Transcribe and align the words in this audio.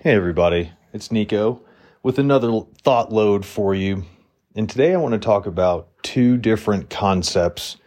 Hey, 0.00 0.12
everybody, 0.12 0.70
it's 0.92 1.10
Nico 1.10 1.60
with 2.04 2.20
another 2.20 2.60
thought 2.84 3.10
load 3.10 3.44
for 3.44 3.74
you. 3.74 4.04
And 4.54 4.70
today 4.70 4.94
I 4.94 4.96
want 4.96 5.14
to 5.14 5.18
talk 5.18 5.46
about 5.46 5.88
two 6.04 6.36
different 6.36 6.88
concepts 6.88 7.78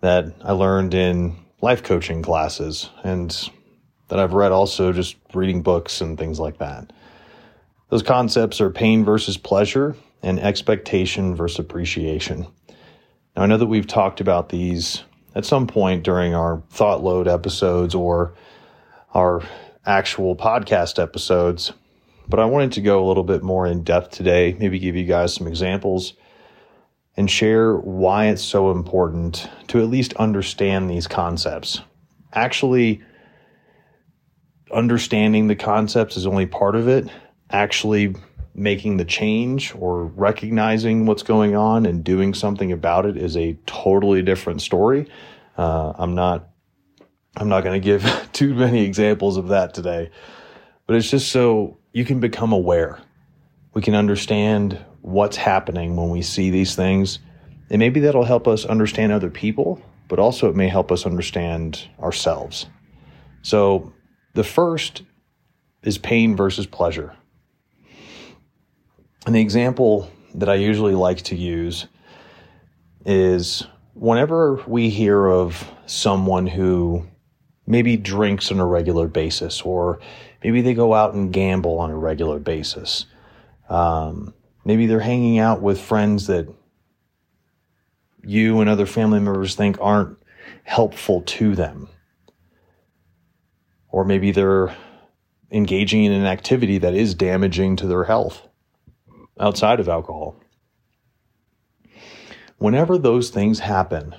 that 0.00 0.36
I 0.44 0.52
learned 0.52 0.94
in 0.94 1.34
life 1.60 1.82
coaching 1.82 2.22
classes 2.22 2.90
and 3.02 3.36
that 4.06 4.20
I've 4.20 4.34
read 4.34 4.52
also 4.52 4.92
just 4.92 5.16
reading 5.34 5.60
books 5.62 6.00
and 6.00 6.16
things 6.16 6.38
like 6.38 6.58
that. 6.58 6.92
Those 7.88 8.04
concepts 8.04 8.60
are 8.60 8.70
pain 8.70 9.04
versus 9.04 9.36
pleasure 9.36 9.96
and 10.22 10.38
expectation 10.38 11.34
versus 11.34 11.58
appreciation. 11.58 12.46
Now, 13.34 13.42
I 13.42 13.46
know 13.46 13.56
that 13.56 13.66
we've 13.66 13.88
talked 13.88 14.20
about 14.20 14.50
these 14.50 15.02
at 15.34 15.44
some 15.44 15.66
point 15.66 16.04
during 16.04 16.36
our 16.36 16.62
thought 16.70 17.02
load 17.02 17.26
episodes 17.26 17.96
or 17.96 18.34
our 19.12 19.42
actual 19.88 20.36
podcast 20.36 21.02
episodes, 21.02 21.72
but 22.28 22.38
I 22.38 22.44
wanted 22.44 22.72
to 22.72 22.82
go 22.82 23.02
a 23.02 23.06
little 23.08 23.24
bit 23.24 23.42
more 23.42 23.66
in 23.66 23.82
depth 23.82 24.10
today, 24.10 24.54
maybe 24.58 24.78
give 24.78 24.94
you 24.94 25.04
guys 25.04 25.32
some 25.32 25.46
examples 25.46 26.12
and 27.16 27.30
share 27.30 27.74
why 27.74 28.26
it's 28.26 28.42
so 28.42 28.70
important 28.70 29.48
to 29.68 29.80
at 29.80 29.88
least 29.88 30.12
understand 30.14 30.90
these 30.90 31.06
concepts. 31.06 31.80
Actually, 32.34 33.00
understanding 34.70 35.48
the 35.48 35.56
concepts 35.56 36.18
is 36.18 36.26
only 36.26 36.46
part 36.46 36.76
of 36.76 36.86
it. 36.86 37.08
Actually, 37.50 38.14
making 38.54 38.98
the 38.98 39.06
change 39.06 39.74
or 39.74 40.04
recognizing 40.04 41.06
what's 41.06 41.22
going 41.22 41.56
on 41.56 41.86
and 41.86 42.04
doing 42.04 42.34
something 42.34 42.72
about 42.72 43.06
it 43.06 43.16
is 43.16 43.38
a 43.38 43.56
totally 43.64 44.20
different 44.20 44.60
story. 44.60 45.08
Uh, 45.56 45.94
I'm 45.96 46.14
not 46.14 46.47
I'm 47.36 47.48
not 47.48 47.62
going 47.62 47.80
to 47.80 47.84
give 47.84 48.28
too 48.32 48.54
many 48.54 48.84
examples 48.84 49.36
of 49.36 49.48
that 49.48 49.74
today, 49.74 50.10
but 50.86 50.96
it's 50.96 51.10
just 51.10 51.30
so 51.30 51.78
you 51.92 52.04
can 52.04 52.20
become 52.20 52.52
aware. 52.52 53.00
We 53.74 53.82
can 53.82 53.94
understand 53.94 54.84
what's 55.02 55.36
happening 55.36 55.96
when 55.96 56.10
we 56.10 56.22
see 56.22 56.50
these 56.50 56.74
things. 56.74 57.18
And 57.70 57.78
maybe 57.78 58.00
that'll 58.00 58.24
help 58.24 58.48
us 58.48 58.64
understand 58.64 59.12
other 59.12 59.30
people, 59.30 59.80
but 60.08 60.18
also 60.18 60.48
it 60.48 60.56
may 60.56 60.68
help 60.68 60.90
us 60.90 61.06
understand 61.06 61.88
ourselves. 62.00 62.66
So 63.42 63.92
the 64.34 64.44
first 64.44 65.02
is 65.82 65.98
pain 65.98 66.36
versus 66.36 66.66
pleasure. 66.66 67.14
And 69.26 69.34
the 69.34 69.40
example 69.40 70.10
that 70.34 70.48
I 70.48 70.54
usually 70.54 70.94
like 70.94 71.22
to 71.22 71.36
use 71.36 71.86
is 73.04 73.66
whenever 73.94 74.62
we 74.66 74.90
hear 74.90 75.26
of 75.26 75.70
someone 75.86 76.46
who 76.46 77.06
maybe 77.68 77.98
drinks 77.98 78.50
on 78.50 78.58
a 78.58 78.66
regular 78.66 79.06
basis, 79.06 79.60
or 79.60 80.00
maybe 80.42 80.62
they 80.62 80.74
go 80.74 80.94
out 80.94 81.14
and 81.14 81.32
gamble 81.32 81.78
on 81.78 81.90
a 81.90 81.96
regular 81.96 82.38
basis. 82.38 83.04
Um, 83.68 84.32
maybe 84.64 84.86
they're 84.86 85.00
hanging 85.00 85.38
out 85.38 85.60
with 85.60 85.78
friends 85.78 86.26
that 86.28 86.48
you 88.24 88.60
and 88.60 88.70
other 88.70 88.86
family 88.86 89.20
members 89.20 89.54
think 89.54 89.76
aren't 89.80 90.18
helpful 90.64 91.20
to 91.22 91.54
them. 91.54 91.88
Or 93.90 94.04
maybe 94.04 94.32
they're 94.32 94.74
engaging 95.50 96.04
in 96.04 96.12
an 96.12 96.26
activity 96.26 96.78
that 96.78 96.94
is 96.94 97.14
damaging 97.14 97.76
to 97.76 97.86
their 97.86 98.04
health 98.04 98.48
outside 99.38 99.78
of 99.78 99.88
alcohol. 99.88 100.40
Whenever 102.56 102.98
those 102.98 103.30
things 103.30 103.60
happen, 103.60 104.14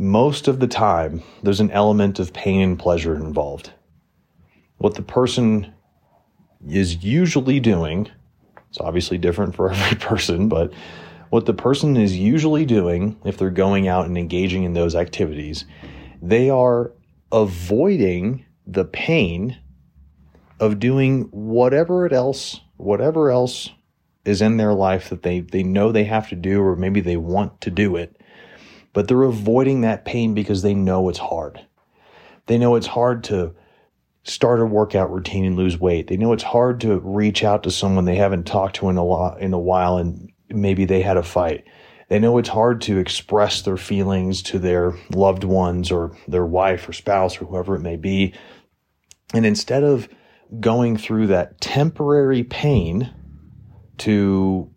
most 0.00 0.48
of 0.48 0.60
the 0.60 0.66
time, 0.66 1.22
there's 1.42 1.60
an 1.60 1.70
element 1.72 2.18
of 2.18 2.32
pain 2.32 2.62
and 2.62 2.78
pleasure 2.78 3.14
involved. 3.14 3.70
What 4.78 4.94
the 4.94 5.02
person 5.02 5.74
is 6.66 7.04
usually 7.04 7.60
doing, 7.60 8.08
it's 8.70 8.80
obviously 8.80 9.18
different 9.18 9.54
for 9.54 9.70
every 9.72 9.98
person, 9.98 10.48
but 10.48 10.72
what 11.28 11.44
the 11.44 11.52
person 11.52 11.98
is 11.98 12.16
usually 12.16 12.64
doing 12.64 13.20
if 13.26 13.36
they're 13.36 13.50
going 13.50 13.88
out 13.88 14.06
and 14.06 14.16
engaging 14.16 14.64
in 14.64 14.72
those 14.72 14.94
activities, 14.94 15.66
they 16.22 16.48
are 16.48 16.92
avoiding 17.30 18.46
the 18.66 18.86
pain 18.86 19.58
of 20.60 20.78
doing 20.78 21.24
whatever 21.24 22.06
it 22.06 22.14
else, 22.14 22.62
whatever 22.78 23.30
else 23.30 23.68
is 24.24 24.40
in 24.40 24.56
their 24.56 24.72
life 24.72 25.10
that 25.10 25.22
they, 25.22 25.40
they 25.40 25.62
know 25.62 25.92
they 25.92 26.04
have 26.04 26.30
to 26.30 26.36
do, 26.36 26.62
or 26.62 26.74
maybe 26.74 27.02
they 27.02 27.18
want 27.18 27.60
to 27.60 27.70
do 27.70 27.96
it 27.96 28.16
but 28.92 29.08
they're 29.08 29.22
avoiding 29.22 29.82
that 29.82 30.04
pain 30.04 30.34
because 30.34 30.62
they 30.62 30.74
know 30.74 31.08
it's 31.08 31.18
hard. 31.18 31.60
They 32.46 32.58
know 32.58 32.74
it's 32.74 32.86
hard 32.86 33.24
to 33.24 33.54
start 34.24 34.60
a 34.60 34.66
workout 34.66 35.10
routine 35.10 35.44
and 35.44 35.56
lose 35.56 35.78
weight. 35.78 36.08
They 36.08 36.16
know 36.16 36.32
it's 36.32 36.42
hard 36.42 36.80
to 36.82 36.98
reach 36.98 37.42
out 37.44 37.62
to 37.62 37.70
someone 37.70 38.04
they 38.04 38.16
haven't 38.16 38.46
talked 38.46 38.76
to 38.76 38.88
in 38.88 38.96
a 38.96 39.04
lot 39.04 39.40
in 39.40 39.52
a 39.52 39.58
while 39.58 39.96
and 39.96 40.32
maybe 40.48 40.84
they 40.84 41.02
had 41.02 41.16
a 41.16 41.22
fight. 41.22 41.64
They 42.08 42.18
know 42.18 42.38
it's 42.38 42.48
hard 42.48 42.80
to 42.82 42.98
express 42.98 43.62
their 43.62 43.76
feelings 43.76 44.42
to 44.42 44.58
their 44.58 44.94
loved 45.10 45.44
ones 45.44 45.92
or 45.92 46.16
their 46.26 46.44
wife 46.44 46.88
or 46.88 46.92
spouse 46.92 47.40
or 47.40 47.44
whoever 47.44 47.76
it 47.76 47.80
may 47.80 47.96
be. 47.96 48.34
And 49.32 49.46
instead 49.46 49.84
of 49.84 50.08
going 50.58 50.96
through 50.96 51.28
that 51.28 51.60
temporary 51.60 52.42
pain 52.42 53.14
to 53.98 54.68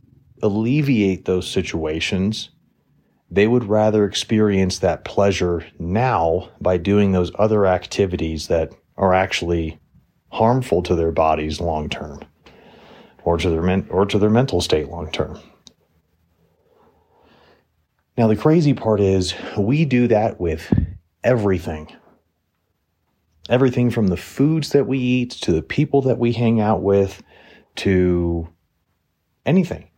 alleviate 0.44 1.26
those 1.26 1.50
situations, 1.50 2.50
they 3.34 3.48
would 3.48 3.64
rather 3.64 4.06
experience 4.06 4.78
that 4.80 5.04
pleasure 5.04 5.66
now 5.80 6.50
by 6.62 6.78
doing 6.78 7.12
those 7.12 7.32
other 7.40 7.66
activities 7.66 8.48
that 8.48 8.72
are 8.96 9.12
actually 9.12 9.80
harmful 10.32 10.84
to 10.84 10.94
their 10.94 11.12
bodies 11.12 11.60
long 11.60 11.90
term 11.90 12.20
or 13.24 13.38
to 13.38 13.50
their 13.50 13.64
men- 13.64 13.88
or 13.90 14.06
to 14.06 14.20
their 14.20 14.30
mental 14.30 14.62
state 14.62 14.88
long 14.88 15.12
term. 15.12 15.40
Now 18.16 18.28
the 18.28 18.36
crazy 18.36 18.76
part 18.76 19.00
is 19.00 19.34
we 19.58 19.84
do 19.86 20.08
that 20.10 20.40
with 20.40 20.72
everything. 21.24 21.92
Everything 23.50 23.90
from 23.90 24.08
the 24.08 24.18
foods 24.18 24.70
that 24.70 24.86
we 24.86 25.00
eat 25.00 25.32
to 25.32 25.52
the 25.52 25.64
people 25.64 26.04
that 26.04 26.20
we 26.20 26.34
hang 26.34 26.62
out 26.62 26.84
with 26.84 27.24
to 27.78 28.48
anything 29.44 29.90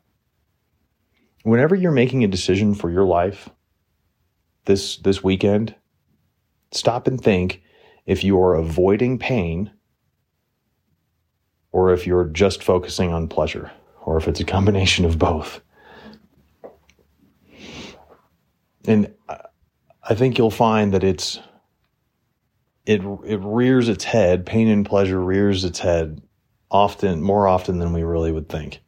whenever 1.46 1.76
you're 1.76 1.92
making 1.92 2.24
a 2.24 2.28
decision 2.28 2.74
for 2.74 2.90
your 2.90 3.06
life 3.06 3.50
this 4.66 4.98
this 4.98 5.24
weekend, 5.24 5.76
stop 6.72 7.08
and 7.08 7.22
think 7.22 7.62
if 8.08 8.24
you 8.24 8.42
are 8.42 8.56
avoiding 8.56 9.20
pain 9.20 9.72
or 11.72 11.94
if 11.94 12.08
you're 12.08 12.26
just 12.26 12.64
focusing 12.64 13.14
on 13.14 13.28
pleasure 13.28 13.72
or 14.02 14.18
if 14.18 14.28
it's 14.28 14.40
a 14.40 14.44
combination 14.44 15.06
of 15.06 15.20
both. 15.20 15.62
And 18.88 19.14
I 19.30 20.16
think 20.16 20.38
you'll 20.38 20.50
find 20.50 20.94
that 20.94 21.04
it's 21.04 21.40
it 22.88 23.02
it 23.24 23.40
rears 23.42 23.88
its 23.88 24.04
head, 24.04 24.48
pain 24.48 24.68
and 24.68 24.84
pleasure 24.84 25.22
rears 25.22 25.64
its 25.64 25.78
head 25.78 26.24
often 26.72 27.22
more 27.22 27.48
often 27.48 27.78
than 27.78 27.94
we 27.94 28.02
really 28.02 28.32
would 28.32 28.50
think. 28.50 28.82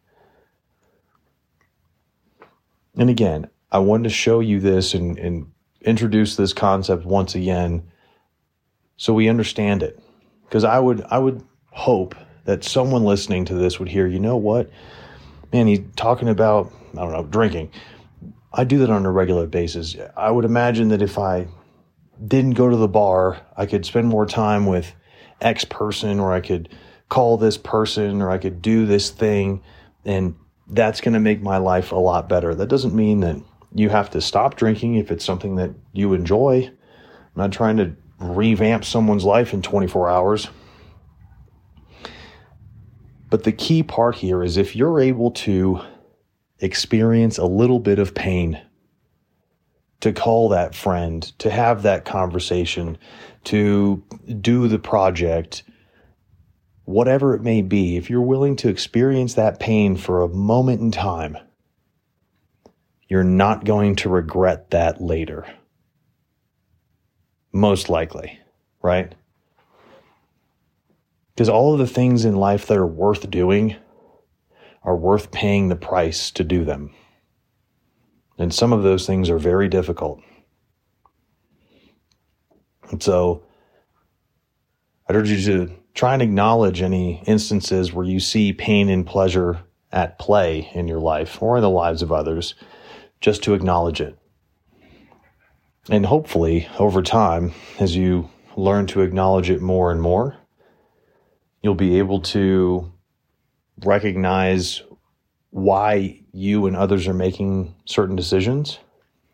And 2.97 3.09
again, 3.09 3.47
I 3.71 3.79
wanted 3.79 4.03
to 4.05 4.09
show 4.09 4.39
you 4.39 4.59
this 4.59 4.93
and, 4.93 5.17
and 5.17 5.51
introduce 5.81 6.35
this 6.35 6.53
concept 6.53 7.05
once 7.05 7.35
again 7.35 7.83
so 8.97 9.13
we 9.13 9.29
understand 9.29 9.83
it. 9.83 9.99
Because 10.43 10.63
I 10.63 10.79
would 10.79 11.03
I 11.03 11.19
would 11.19 11.43
hope 11.71 12.15
that 12.45 12.63
someone 12.63 13.03
listening 13.03 13.45
to 13.45 13.53
this 13.53 13.79
would 13.79 13.89
hear, 13.89 14.07
you 14.07 14.19
know 14.19 14.37
what? 14.37 14.71
Man, 15.53 15.67
he's 15.67 15.81
talking 15.95 16.29
about, 16.29 16.71
I 16.93 17.01
don't 17.01 17.11
know, 17.11 17.23
drinking. 17.23 17.71
I 18.53 18.63
do 18.63 18.79
that 18.79 18.89
on 18.89 19.05
a 19.05 19.11
regular 19.11 19.45
basis. 19.45 19.95
I 20.15 20.31
would 20.31 20.45
imagine 20.45 20.87
that 20.89 21.01
if 21.01 21.19
I 21.19 21.47
didn't 22.25 22.51
go 22.51 22.69
to 22.69 22.75
the 22.75 22.87
bar, 22.87 23.45
I 23.55 23.65
could 23.65 23.85
spend 23.85 24.07
more 24.07 24.25
time 24.25 24.65
with 24.65 24.93
X 25.41 25.65
person, 25.65 26.19
or 26.19 26.31
I 26.31 26.39
could 26.41 26.69
call 27.09 27.37
this 27.37 27.57
person, 27.57 28.21
or 28.21 28.31
I 28.31 28.37
could 28.37 28.61
do 28.61 28.85
this 28.85 29.09
thing. 29.09 29.61
And 30.05 30.35
that's 30.69 31.01
going 31.01 31.13
to 31.13 31.19
make 31.19 31.41
my 31.41 31.57
life 31.57 31.91
a 31.91 31.95
lot 31.95 32.27
better. 32.27 32.53
That 32.53 32.69
doesn't 32.69 32.93
mean 32.93 33.21
that 33.21 33.41
you 33.73 33.89
have 33.89 34.09
to 34.11 34.21
stop 34.21 34.55
drinking 34.55 34.95
if 34.95 35.11
it's 35.11 35.25
something 35.25 35.55
that 35.55 35.71
you 35.93 36.13
enjoy. 36.13 36.65
I'm 36.67 37.31
not 37.35 37.51
trying 37.51 37.77
to 37.77 37.95
revamp 38.19 38.83
someone's 38.83 39.23
life 39.23 39.53
in 39.53 39.61
24 39.61 40.09
hours. 40.09 40.49
But 43.29 43.43
the 43.43 43.51
key 43.51 43.83
part 43.83 44.15
here 44.15 44.41
is 44.43 44.57
if 44.57 44.75
you're 44.75 44.99
able 44.99 45.31
to 45.31 45.81
experience 46.59 47.37
a 47.37 47.45
little 47.45 47.79
bit 47.79 47.99
of 47.99 48.15
pain, 48.15 48.61
to 49.99 50.13
call 50.13 50.49
that 50.49 50.75
friend, 50.75 51.23
to 51.39 51.49
have 51.49 51.83
that 51.83 52.05
conversation, 52.05 52.97
to 53.45 54.03
do 54.41 54.67
the 54.67 54.79
project, 54.79 55.63
whatever 56.87 57.35
it 57.35 57.41
may 57.41 57.61
be, 57.61 57.97
if 57.97 58.09
you're 58.09 58.21
willing 58.21 58.55
to 58.55 58.69
experience 58.69 59.33
that 59.33 59.59
pain 59.59 59.97
for 59.97 60.21
a 60.21 60.29
moment 60.29 60.79
in 60.79 60.89
time, 60.89 61.37
you're 63.09 63.25
not 63.25 63.65
going 63.65 63.93
to 63.93 64.07
regret 64.07 64.69
that 64.69 65.01
later. 65.01 65.45
Most 67.51 67.89
likely, 67.89 68.39
right? 68.81 69.13
Because 71.35 71.49
all 71.49 71.73
of 71.73 71.79
the 71.79 71.87
things 71.87 72.23
in 72.23 72.37
life 72.37 72.67
that 72.67 72.77
are 72.77 72.87
worth 72.87 73.29
doing 73.29 73.75
are 74.81 74.95
worth 74.95 75.29
paying 75.29 75.67
the 75.67 75.75
price 75.75 76.31
to 76.31 76.45
do 76.45 76.63
them. 76.63 76.95
And 78.37 78.53
some 78.53 78.71
of 78.71 78.83
those 78.83 79.05
things 79.05 79.29
are 79.29 79.37
very 79.37 79.67
difficult. 79.67 80.21
And 82.91 83.03
so 83.03 83.43
I'd 85.09 85.17
urge 85.17 85.29
you 85.29 85.41
to 85.67 85.73
try 85.97 86.13
and 86.13 86.21
acknowledge 86.21 86.83
any 86.83 87.23
instances 87.25 87.91
where 87.91 88.05
you 88.05 88.19
see 88.19 88.53
pain 88.53 88.87
and 88.87 89.05
pleasure 89.05 89.63
at 89.91 90.19
play 90.19 90.69
in 90.75 90.87
your 90.87 90.99
life 90.99 91.41
or 91.41 91.57
in 91.57 91.63
the 91.63 91.69
lives 91.69 92.03
of 92.03 92.11
others, 92.11 92.53
just 93.19 93.41
to 93.41 93.55
acknowledge 93.55 93.99
it. 93.99 94.15
And 95.89 96.05
hopefully, 96.05 96.67
over 96.77 97.01
time, 97.01 97.51
as 97.79 97.95
you 97.95 98.29
learn 98.55 98.85
to 98.87 99.01
acknowledge 99.01 99.49
it 99.49 99.59
more 99.59 99.91
and 99.91 99.99
more, 99.99 100.37
you'll 101.63 101.73
be 101.73 101.97
able 101.97 102.21
to 102.21 102.91
recognize 103.83 104.83
why 105.49 106.21
you 106.31 106.67
and 106.67 106.75
others 106.75 107.07
are 107.07 107.13
making 107.13 107.73
certain 107.85 108.15
decisions. 108.15 108.77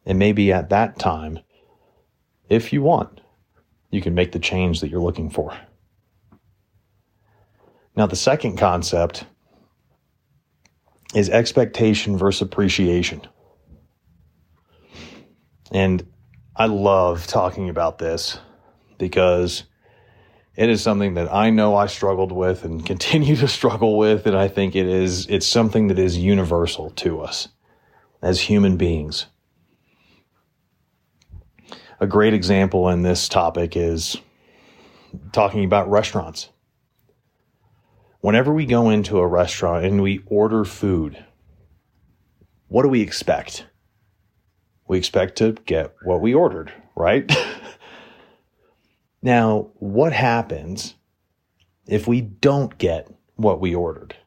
And 0.05 0.17
maybe 0.17 0.53
at 0.53 0.69
that 0.69 0.97
time, 0.97 1.39
if 2.47 2.71
you 2.71 2.83
want, 2.83 3.19
you 3.89 4.01
can 4.01 4.15
make 4.15 4.31
the 4.31 4.39
change 4.39 4.79
that 4.79 4.89
you're 4.89 5.01
looking 5.01 5.29
for. 5.29 5.57
Now, 7.95 8.07
the 8.07 8.15
second 8.15 8.57
concept 8.57 9.25
is 11.13 11.29
expectation 11.29 12.17
versus 12.17 12.41
appreciation. 12.41 13.21
And 15.71 16.05
I 16.55 16.65
love 16.65 17.27
talking 17.27 17.69
about 17.69 17.99
this 17.99 18.39
because 18.97 19.63
it 20.55 20.69
is 20.69 20.81
something 20.81 21.15
that 21.15 21.33
I 21.33 21.49
know 21.49 21.75
I 21.75 21.87
struggled 21.87 22.31
with 22.31 22.63
and 22.63 22.85
continue 22.85 23.35
to 23.37 23.47
struggle 23.47 23.97
with. 23.97 24.25
And 24.25 24.37
I 24.37 24.47
think 24.47 24.75
it 24.75 24.87
is, 24.87 25.27
it's 25.27 25.47
something 25.47 25.87
that 25.87 25.99
is 25.99 26.17
universal 26.17 26.91
to 26.91 27.21
us 27.21 27.47
as 28.21 28.41
human 28.41 28.77
beings. 28.77 29.27
A 31.99 32.07
great 32.07 32.33
example 32.33 32.89
in 32.89 33.03
this 33.03 33.29
topic 33.29 33.77
is 33.77 34.17
talking 35.31 35.63
about 35.63 35.89
restaurants. 35.89 36.49
Whenever 38.23 38.53
we 38.53 38.65
go 38.65 38.89
into 38.89 39.17
a 39.17 39.27
restaurant 39.27 39.83
and 39.83 40.01
we 40.01 40.21
order 40.27 40.63
food, 40.63 41.25
what 42.69 42.83
do 42.83 42.87
we 42.87 43.01
expect? 43.01 43.65
We 44.87 44.97
expect 44.97 45.37
to 45.39 45.51
get 45.65 45.93
what 46.05 46.21
we 46.21 46.33
ordered, 46.33 46.71
right? 46.95 47.29
Now, 49.21 49.71
what 49.75 50.11
happens 50.11 50.95
if 51.87 52.07
we 52.09 52.19
don't 52.19 52.77
get 52.77 53.09
what 53.35 53.61
we 53.61 53.73
ordered? 53.73 54.17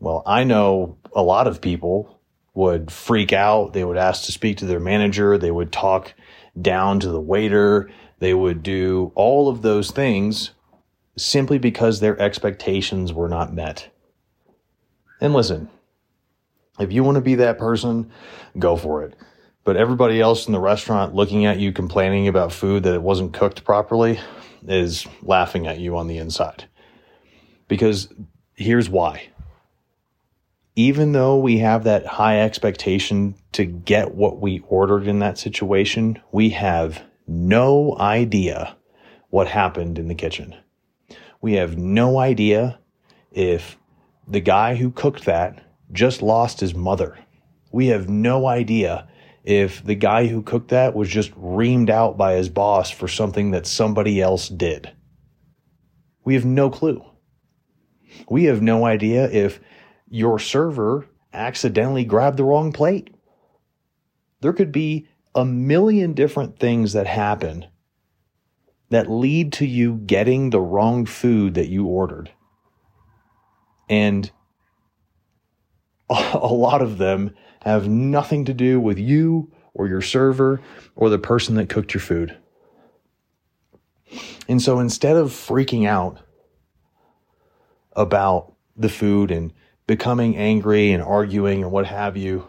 Well, 0.00 0.24
I 0.26 0.42
know 0.42 0.98
a 1.14 1.22
lot 1.22 1.46
of 1.46 1.60
people 1.60 2.20
would 2.54 2.90
freak 2.90 3.32
out. 3.32 3.72
They 3.72 3.84
would 3.84 3.96
ask 3.96 4.24
to 4.24 4.32
speak 4.32 4.56
to 4.58 4.66
their 4.66 4.80
manager. 4.80 5.38
They 5.38 5.52
would 5.52 5.70
talk 5.70 6.14
down 6.60 6.98
to 7.00 7.08
the 7.08 7.20
waiter. 7.20 7.88
They 8.18 8.34
would 8.34 8.64
do 8.64 9.12
all 9.14 9.48
of 9.48 9.62
those 9.62 9.92
things 9.92 10.50
simply 11.16 11.58
because 11.58 12.00
their 12.00 12.18
expectations 12.20 13.12
were 13.12 13.28
not 13.28 13.52
met. 13.52 13.88
And 15.20 15.32
listen, 15.32 15.68
if 16.78 16.92
you 16.92 17.04
want 17.04 17.16
to 17.16 17.22
be 17.22 17.36
that 17.36 17.58
person, 17.58 18.10
go 18.58 18.76
for 18.76 19.02
it 19.04 19.14
but 19.64 19.76
everybody 19.76 20.20
else 20.20 20.46
in 20.46 20.52
the 20.52 20.60
restaurant 20.60 21.14
looking 21.14 21.46
at 21.46 21.58
you 21.58 21.72
complaining 21.72 22.28
about 22.28 22.52
food 22.52 22.82
that 22.82 22.94
it 22.94 23.02
wasn't 23.02 23.32
cooked 23.32 23.64
properly 23.64 24.20
is 24.68 25.06
laughing 25.22 25.66
at 25.66 25.80
you 25.80 25.96
on 25.96 26.06
the 26.06 26.18
inside. 26.18 26.66
Because 27.66 28.12
here's 28.54 28.90
why. 28.90 29.28
Even 30.76 31.12
though 31.12 31.38
we 31.38 31.58
have 31.58 31.84
that 31.84 32.04
high 32.04 32.40
expectation 32.40 33.34
to 33.52 33.64
get 33.64 34.14
what 34.14 34.40
we 34.40 34.62
ordered 34.68 35.06
in 35.06 35.20
that 35.20 35.38
situation, 35.38 36.20
we 36.30 36.50
have 36.50 37.02
no 37.26 37.96
idea 37.98 38.76
what 39.30 39.48
happened 39.48 39.98
in 39.98 40.08
the 40.08 40.14
kitchen. 40.14 40.54
We 41.44 41.56
have 41.56 41.76
no 41.76 42.18
idea 42.18 42.78
if 43.30 43.76
the 44.26 44.40
guy 44.40 44.76
who 44.76 44.90
cooked 44.90 45.26
that 45.26 45.62
just 45.92 46.22
lost 46.22 46.60
his 46.60 46.74
mother. 46.74 47.18
We 47.70 47.88
have 47.88 48.08
no 48.08 48.46
idea 48.46 49.06
if 49.42 49.84
the 49.84 49.94
guy 49.94 50.28
who 50.28 50.40
cooked 50.40 50.68
that 50.68 50.94
was 50.94 51.10
just 51.10 51.32
reamed 51.32 51.90
out 51.90 52.16
by 52.16 52.32
his 52.32 52.48
boss 52.48 52.90
for 52.90 53.08
something 53.08 53.50
that 53.50 53.66
somebody 53.66 54.22
else 54.22 54.48
did. 54.48 54.90
We 56.24 56.32
have 56.32 56.46
no 56.46 56.70
clue. 56.70 57.04
We 58.26 58.44
have 58.44 58.62
no 58.62 58.86
idea 58.86 59.30
if 59.30 59.60
your 60.08 60.38
server 60.38 61.06
accidentally 61.34 62.06
grabbed 62.06 62.38
the 62.38 62.44
wrong 62.44 62.72
plate. 62.72 63.14
There 64.40 64.54
could 64.54 64.72
be 64.72 65.08
a 65.34 65.44
million 65.44 66.14
different 66.14 66.58
things 66.58 66.94
that 66.94 67.06
happen 67.06 67.66
that 68.94 69.10
lead 69.10 69.52
to 69.52 69.66
you 69.66 69.96
getting 70.06 70.50
the 70.50 70.60
wrong 70.60 71.04
food 71.04 71.54
that 71.54 71.66
you 71.66 71.84
ordered. 71.84 72.30
And 73.90 74.30
a 76.08 76.46
lot 76.46 76.80
of 76.80 76.98
them 76.98 77.34
have 77.62 77.88
nothing 77.88 78.44
to 78.44 78.54
do 78.54 78.78
with 78.78 78.96
you 78.96 79.50
or 79.74 79.88
your 79.88 80.00
server 80.00 80.60
or 80.94 81.10
the 81.10 81.18
person 81.18 81.56
that 81.56 81.68
cooked 81.68 81.92
your 81.92 82.00
food. 82.00 82.36
And 84.48 84.62
so 84.62 84.78
instead 84.78 85.16
of 85.16 85.30
freaking 85.30 85.88
out 85.88 86.20
about 87.96 88.54
the 88.76 88.88
food 88.88 89.32
and 89.32 89.52
becoming 89.88 90.36
angry 90.36 90.92
and 90.92 91.02
arguing 91.02 91.64
and 91.64 91.72
what 91.72 91.86
have 91.86 92.16
you, 92.16 92.46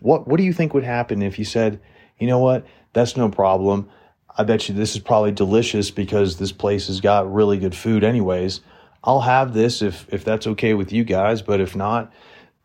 what 0.00 0.26
what 0.26 0.38
do 0.38 0.42
you 0.42 0.52
think 0.52 0.74
would 0.74 0.82
happen 0.82 1.22
if 1.22 1.38
you 1.38 1.44
said, 1.44 1.80
"You 2.18 2.26
know 2.26 2.40
what? 2.40 2.66
That's 2.94 3.16
no 3.16 3.28
problem. 3.28 3.88
I 4.36 4.44
bet 4.44 4.68
you 4.68 4.74
this 4.74 4.94
is 4.94 5.00
probably 5.00 5.32
delicious 5.32 5.90
because 5.90 6.38
this 6.38 6.52
place 6.52 6.86
has 6.86 7.00
got 7.00 7.32
really 7.32 7.58
good 7.58 7.74
food 7.74 8.02
anyways. 8.02 8.60
I'll 9.04 9.20
have 9.20 9.52
this 9.52 9.82
if 9.82 10.06
if 10.12 10.24
that's 10.24 10.46
okay 10.46 10.74
with 10.74 10.92
you 10.92 11.04
guys, 11.04 11.42
but 11.42 11.60
if 11.60 11.76
not, 11.76 12.12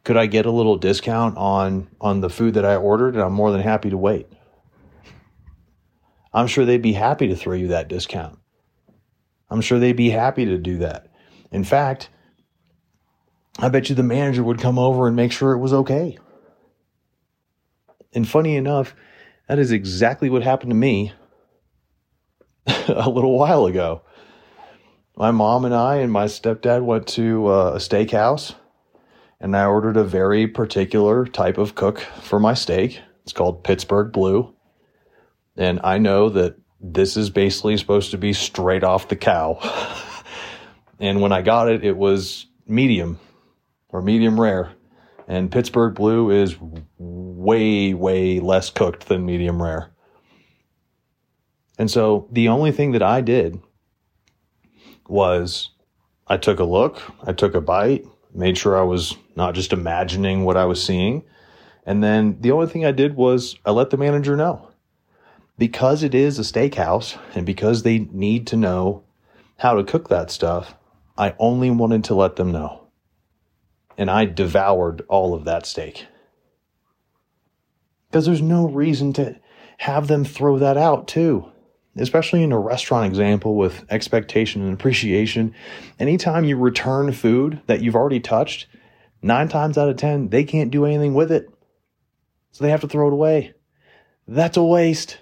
could 0.03 0.17
I 0.17 0.27
get 0.27 0.45
a 0.45 0.51
little 0.51 0.77
discount 0.77 1.35
on 1.37 1.89
on 1.99 2.21
the 2.21 2.29
food 2.29 2.53
that 2.53 2.65
I 2.65 2.75
ordered? 2.75 3.15
And 3.15 3.23
I'm 3.23 3.33
more 3.33 3.51
than 3.51 3.61
happy 3.61 3.89
to 3.89 3.97
wait. 3.97 4.27
I'm 6.33 6.47
sure 6.47 6.65
they'd 6.65 6.81
be 6.81 6.93
happy 6.93 7.27
to 7.27 7.35
throw 7.35 7.55
you 7.55 7.67
that 7.69 7.87
discount. 7.87 8.37
I'm 9.49 9.61
sure 9.61 9.79
they'd 9.79 9.93
be 9.93 10.09
happy 10.09 10.45
to 10.45 10.57
do 10.57 10.77
that. 10.79 11.07
In 11.51 11.63
fact, 11.63 12.09
I 13.59 13.69
bet 13.69 13.89
you 13.89 13.95
the 13.95 14.03
manager 14.03 14.43
would 14.43 14.59
come 14.59 14.77
over 14.77 15.07
and 15.07 15.15
make 15.15 15.31
sure 15.31 15.53
it 15.53 15.59
was 15.59 15.73
okay. 15.73 16.17
And 18.13 18.27
funny 18.27 18.55
enough, 18.55 18.95
that 19.47 19.57
is 19.57 19.71
exactly 19.71 20.29
what 20.29 20.43
happened 20.43 20.71
to 20.71 20.75
me 20.75 21.13
a 22.87 23.09
little 23.09 23.37
while 23.37 23.65
ago. 23.65 24.01
My 25.15 25.31
mom 25.31 25.65
and 25.65 25.73
I 25.73 25.97
and 25.97 26.11
my 26.11 26.25
stepdad 26.25 26.83
went 26.83 27.07
to 27.09 27.47
uh, 27.47 27.71
a 27.75 27.77
steakhouse 27.77 28.53
and 29.39 29.55
I 29.55 29.65
ordered 29.65 29.97
a 29.97 30.03
very 30.03 30.47
particular 30.47 31.25
type 31.25 31.57
of 31.57 31.75
cook 31.75 31.99
for 31.99 32.39
my 32.39 32.53
steak. 32.53 33.01
It's 33.23 33.33
called 33.33 33.63
Pittsburgh 33.63 34.11
Blue. 34.11 34.53
And 35.55 35.79
I 35.83 35.97
know 35.97 36.29
that 36.29 36.57
this 36.79 37.17
is 37.17 37.29
basically 37.29 37.77
supposed 37.77 38.11
to 38.11 38.17
be 38.17 38.33
straight 38.33 38.83
off 38.83 39.07
the 39.07 39.15
cow. 39.15 39.59
and 40.99 41.21
when 41.21 41.31
I 41.31 41.41
got 41.41 41.69
it, 41.69 41.83
it 41.83 41.97
was 41.97 42.47
medium 42.67 43.19
or 43.89 44.01
medium 44.01 44.39
rare. 44.39 44.71
And 45.27 45.51
Pittsburgh 45.51 45.95
Blue 45.95 46.31
is 46.31 46.55
way, 46.97 47.93
way 47.93 48.39
less 48.39 48.69
cooked 48.69 49.07
than 49.07 49.25
medium 49.25 49.61
rare. 49.61 49.91
And 51.77 51.91
so 51.91 52.27
the 52.31 52.47
only 52.47 52.71
thing 52.71 52.91
that 52.93 53.03
I 53.03 53.21
did 53.21 53.61
was 55.07 55.69
I 56.27 56.37
took 56.37 56.59
a 56.59 56.63
look, 56.63 57.01
I 57.23 57.33
took 57.33 57.53
a 57.53 57.61
bite, 57.61 58.05
made 58.33 58.57
sure 58.57 58.77
I 58.77 58.83
was 58.83 59.15
not 59.35 59.55
just 59.55 59.73
imagining 59.73 60.43
what 60.43 60.57
I 60.57 60.65
was 60.65 60.83
seeing. 60.83 61.23
And 61.85 62.03
then 62.03 62.37
the 62.41 62.51
only 62.51 62.67
thing 62.67 62.85
I 62.85 62.91
did 62.91 63.15
was 63.15 63.57
I 63.65 63.71
let 63.71 63.91
the 63.91 63.97
manager 63.97 64.35
know. 64.35 64.69
Because 65.57 66.03
it 66.03 66.13
is 66.13 66.37
a 66.37 66.41
steakhouse 66.41 67.17
and 67.33 67.45
because 67.45 67.83
they 67.83 67.99
need 67.99 68.47
to 68.47 68.57
know 68.57 69.03
how 69.57 69.75
to 69.75 69.83
cook 69.83 70.09
that 70.09 70.29
stuff, 70.29 70.75
I 71.17 71.33
only 71.39 71.71
wanted 71.71 72.03
to 72.05 72.15
let 72.15 72.35
them 72.35 72.51
know. 72.51 72.87
And 73.97 74.11
I 74.11 74.25
devoured 74.25 75.01
all 75.07 75.33
of 75.33 75.45
that 75.45 75.65
steak. 75.65 76.05
Because 78.09 78.25
there's 78.25 78.41
no 78.41 78.67
reason 78.67 79.13
to 79.13 79.39
have 79.77 80.07
them 80.07 80.23
throw 80.23 80.59
that 80.59 80.77
out, 80.77 81.07
too 81.07 81.51
especially 81.99 82.43
in 82.43 82.51
a 82.51 82.59
restaurant 82.59 83.05
example 83.05 83.55
with 83.55 83.85
expectation 83.89 84.61
and 84.61 84.73
appreciation, 84.73 85.53
anytime 85.99 86.43
you 86.45 86.57
return 86.57 87.11
food 87.11 87.61
that 87.67 87.81
you've 87.81 87.95
already 87.95 88.19
touched, 88.19 88.67
nine 89.21 89.47
times 89.47 89.77
out 89.77 89.89
of 89.89 89.97
10, 89.97 90.29
they 90.29 90.43
can't 90.43 90.71
do 90.71 90.85
anything 90.85 91.13
with 91.13 91.31
it. 91.31 91.49
So 92.51 92.63
they 92.63 92.71
have 92.71 92.81
to 92.81 92.87
throw 92.87 93.07
it 93.07 93.13
away. 93.13 93.53
That's 94.27 94.57
a 94.57 94.63
waste. 94.63 95.19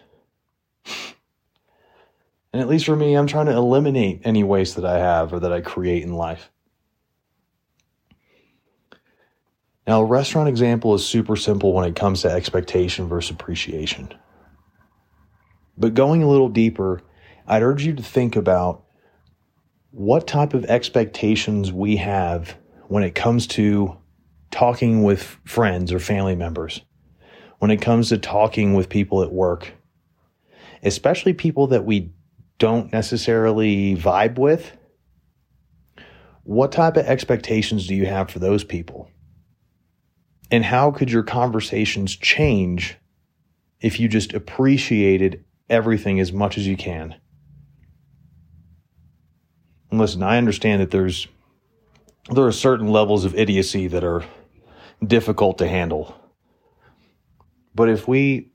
And 2.54 2.62
at 2.62 2.70
least 2.70 2.86
for 2.86 2.96
me, 2.96 3.16
I'm 3.16 3.28
trying 3.28 3.48
to 3.48 3.52
eliminate 3.52 4.22
any 4.24 4.44
waste 4.44 4.78
that 4.78 4.86
I 4.86 4.98
have 4.98 5.34
or 5.34 5.42
that 5.42 5.52
I 5.52 5.60
create 5.62 6.04
in 6.04 6.14
life. 6.14 6.50
Now, 9.86 10.02
a 10.02 10.06
restaurant 10.06 10.50
example 10.50 10.96
is 10.96 11.06
super 11.06 11.36
simple 11.36 11.74
when 11.74 11.86
it 11.86 11.96
comes 11.96 12.22
to 12.22 12.32
expectation 12.32 13.08
versus 13.08 13.32
appreciation. 13.32 14.14
But 15.78 15.94
going 15.94 16.24
a 16.24 16.30
little 16.30 16.50
deeper, 16.50 17.02
I'd 17.48 17.64
urge 17.64 17.86
you 17.86 17.94
to 17.94 18.04
think 18.04 18.36
about 18.36 18.84
what 19.92 20.28
type 20.28 20.54
of 20.54 20.66
expectations 20.66 21.72
we 21.72 21.96
have 21.98 22.58
when 22.88 23.04
it 23.04 23.16
comes 23.16 23.48
to 23.48 23.98
talking 24.52 25.04
with 25.04 25.38
friends 25.46 25.94
or 25.94 26.00
family 26.00 26.36
members, 26.36 26.82
when 27.60 27.72
it 27.72 27.82
comes 27.82 28.10
to 28.10 28.18
talking 28.18 28.74
with 28.74 28.90
people 28.90 29.22
at 29.22 29.32
work, 29.32 29.74
especially 30.84 31.34
people 31.34 31.68
that 31.68 31.86
we 31.86 32.12
don't 32.58 32.92
necessarily 32.92 33.96
vibe 33.96 34.38
with. 34.38 34.74
What 36.44 36.74
type 36.74 36.98
of 36.98 37.06
expectations 37.06 37.88
do 37.88 37.96
you 37.96 38.06
have 38.06 38.30
for 38.30 38.40
those 38.40 38.64
people? 38.64 39.10
And 40.52 40.64
how 40.64 40.92
could 40.92 41.10
your 41.10 41.24
conversations 41.24 42.16
change 42.16 42.98
if 43.80 44.00
you 44.00 44.10
just 44.10 44.34
appreciated 44.34 45.45
everything 45.70 46.20
as 46.20 46.32
much 46.32 46.58
as 46.58 46.68
you 46.68 46.78
can? 46.78 47.16
And 49.92 50.00
listen, 50.00 50.24
I 50.24 50.38
understand 50.38 50.82
that 50.82 50.92
there's 50.92 51.28
there 52.32 52.46
are 52.46 52.52
certain 52.52 52.88
levels 52.88 53.24
of 53.24 53.36
idiocy 53.36 53.88
that 53.88 54.04
are 54.04 54.24
difficult 55.06 55.60
to 55.60 55.68
handle. 55.68 56.16
But 57.76 57.90
if 57.90 58.08
we 58.08 58.52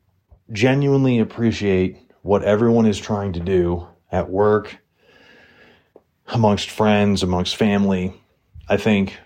genuinely 0.52 1.20
appreciate 1.20 1.98
what 2.22 2.42
everyone 2.42 2.86
is 2.86 2.98
trying 2.98 3.34
to 3.34 3.40
do 3.40 3.86
at 4.10 4.28
work, 4.28 4.78
amongst 6.32 6.70
friends, 6.70 7.22
amongst 7.22 7.56
family, 7.56 8.14
I 8.68 8.76
think 8.76 9.16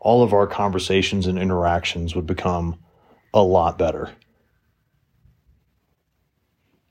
all 0.00 0.22
of 0.22 0.32
our 0.32 0.46
conversations 0.46 1.26
and 1.26 1.38
interactions 1.38 2.14
would 2.14 2.26
become 2.26 2.78
a 3.34 3.42
lot 3.42 3.78
better. 3.78 4.10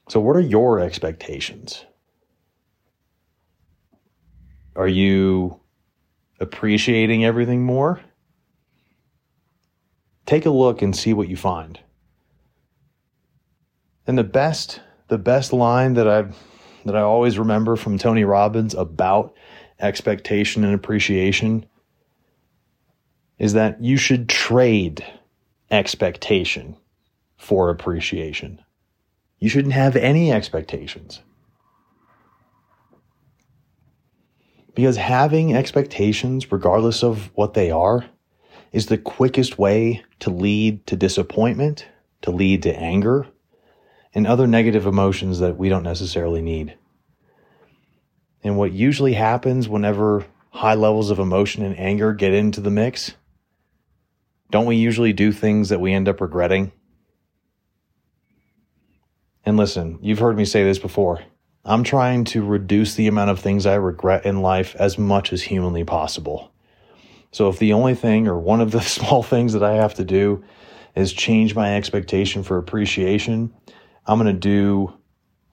So, 0.10 0.20
what 0.20 0.36
are 0.36 0.42
your 0.42 0.80
expectations? 0.80 1.86
Are 4.75 4.88
you 4.88 5.60
appreciating 6.39 7.24
everything 7.24 7.63
more? 7.63 8.01
Take 10.25 10.48
a 10.48 10.50
look 10.50 10.82
and 10.82 10.96
see 10.96 11.13
what 11.13 11.30
you 11.30 11.38
find. 11.38 11.80
And 14.08 14.18
the 14.18 14.24
best 14.24 14.82
the 15.10 15.20
best 15.20 15.54
line 15.54 15.94
that 15.94 16.08
I 16.08 16.24
that 16.86 16.96
I 16.96 17.01
always 17.01 17.38
remember 17.38 17.75
from 17.75 18.00
Tony 18.00 18.24
Robbins 18.24 18.74
about 18.74 19.36
expectation 19.80 20.63
and 20.63 20.74
appreciation 20.74 21.68
is 23.38 23.54
that 23.54 23.84
you 23.84 23.98
should 23.98 24.28
trade 24.28 25.06
expectation 25.70 26.78
for 27.38 27.70
appreciation. 27.70 28.60
You 29.39 29.50
shouldn't 29.50 29.74
have 29.74 29.96
any 29.96 30.31
expectations. 30.31 31.22
Because 34.75 34.98
having 34.98 35.55
expectations, 35.55 36.51
regardless 36.51 37.03
of 37.03 37.31
what 37.34 37.53
they 37.53 37.72
are, 37.72 38.05
is 38.72 38.86
the 38.86 38.98
quickest 38.98 39.58
way 39.58 40.03
to 40.19 40.29
lead 40.29 40.86
to 40.88 40.96
disappointment, 40.96 41.88
to 42.22 42.31
lead 42.31 42.63
to 42.63 42.77
anger, 42.77 43.27
and 44.13 44.27
other 44.27 44.48
negative 44.48 44.86
emotions 44.86 45.39
that 45.39 45.58
we 45.58 45.69
don't 45.69 45.84
necessarily 45.84 46.41
need. 46.41 46.77
And 48.43 48.58
what 48.58 48.72
usually 48.72 49.13
happens 49.13 49.67
whenever 49.67 50.25
high 50.51 50.75
levels 50.75 51.12
of 51.12 51.19
emotion 51.19 51.63
and 51.63 51.77
anger 51.77 52.13
get 52.13 52.34
into 52.34 52.62
the 52.62 52.72
mix, 52.72 53.15
don't 54.51 54.65
we 54.65 54.77
usually 54.77 55.13
do 55.13 55.31
things 55.31 55.69
that 55.69 55.81
we 55.81 55.93
end 55.93 56.08
up 56.08 56.22
regretting? 56.22 56.72
And 59.46 59.58
listen, 59.58 60.00
you've 60.01 60.19
heard 60.19 60.38
me 60.38 60.46
say 60.46 60.63
this 60.63 60.79
before. 60.79 61.22
I'm 61.65 61.84
trying 61.84 62.24
to 62.25 62.43
reduce 62.43 62.96
the 62.96 63.08
amount 63.08 63.31
of 63.31 63.39
things 63.39 63.65
I 63.65 63.75
regret 63.75 64.25
in 64.25 64.41
life 64.41 64.75
as 64.77 64.98
much 64.98 65.34
as 65.34 65.43
humanly 65.43 65.84
possible. 65.84 66.51
So 67.31 67.50
if 67.50 67.60
the 67.60 67.74
only 67.74 67.96
thing 67.96 68.27
or 68.27 68.39
one 68.39 68.62
of 68.62 68.72
the 68.72 68.81
small 68.98 69.24
things 69.24 69.53
that 69.53 69.63
I 69.63 69.75
have 69.75 69.93
to 69.96 70.03
do 70.03 70.43
is 70.96 71.13
change 71.13 71.55
my 71.55 71.75
expectation 71.75 72.43
for 72.43 72.58
appreciation, 72.58 73.53
I'm 74.05 74.19
going 74.19 74.34
to 74.34 74.39
do 74.39 74.93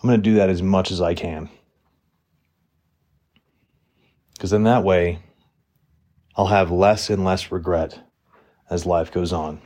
I'm 0.02 0.08
going 0.08 0.22
to 0.22 0.30
do 0.30 0.36
that 0.36 0.50
as 0.50 0.62
much 0.62 0.90
as 0.90 1.00
I 1.00 1.14
can. 1.14 1.48
Cuz 4.38 4.52
in 4.52 4.64
that 4.64 4.84
way 4.84 5.20
I'll 6.36 6.46
have 6.46 6.70
less 6.70 7.08
and 7.08 7.24
less 7.24 7.50
regret 7.50 7.98
as 8.68 8.84
life 8.86 9.10
goes 9.10 9.32
on. 9.32 9.60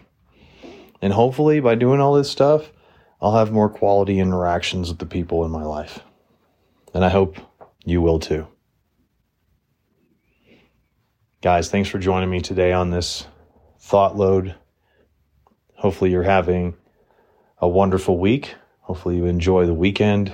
And 1.03 1.13
hopefully 1.13 1.61
by 1.61 1.75
doing 1.75 2.01
all 2.01 2.15
this 2.15 2.31
stuff, 2.31 2.71
I'll 3.23 3.37
have 3.37 3.53
more 3.53 3.69
quality 3.69 4.19
interactions 4.19 4.89
with 4.89 4.99
the 4.99 5.07
people 5.07 5.45
in 5.45 5.51
my 5.51 5.63
life. 5.63 6.01
And 6.95 7.05
I 7.05 7.11
hope 7.11 7.37
you 7.85 8.01
will 8.01 8.19
too. 8.19 8.47
Guys, 11.43 11.71
thanks 11.71 11.89
for 11.89 11.99
joining 11.99 12.31
me 12.31 12.41
today 12.41 12.73
on 12.73 12.91
this 12.91 13.27
thought 13.79 14.17
load. 14.17 14.55
Hopefully, 15.75 16.11
you're 16.11 16.23
having 16.23 16.75
a 17.59 17.69
wonderful 17.69 18.19
week. 18.19 18.55
Hopefully, 18.81 19.17
you 19.17 19.27
enjoy 19.27 19.67
the 19.67 19.75
weekend 19.75 20.33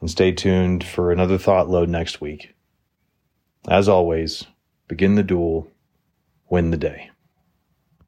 and 0.00 0.10
stay 0.10 0.32
tuned 0.32 0.82
for 0.84 1.12
another 1.12 1.38
thought 1.38 1.68
load 1.68 1.88
next 1.88 2.20
week. 2.20 2.54
As 3.68 3.88
always, 3.88 4.46
begin 4.88 5.14
the 5.14 5.22
duel, 5.22 5.70
win 6.48 6.70
the 6.70 6.76
day. 6.76 7.10